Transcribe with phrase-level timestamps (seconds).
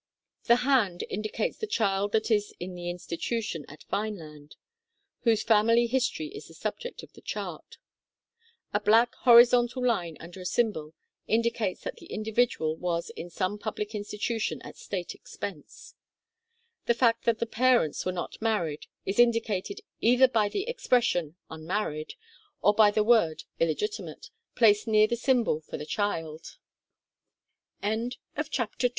[0.45, 4.55] The Hand indicates the child that is in the Institu tion at Vineland,
[5.25, 7.77] whose family history is the subject of the chart.
[8.73, 10.95] A black horizontal line under a symbol
[11.27, 15.93] indicates that that individual was in some public institution at state expense.
[16.87, 21.35] The fact that the parents were not married is indi cated either by the expression
[21.47, 22.15] "unmarried"
[22.63, 26.57] or by the word "illegitimate," placed near the symbol for the child.
[27.83, 27.89] CASPAR.
[27.91, 28.17] A.
[28.49, 28.77] 1736.
[28.79, 28.89] d.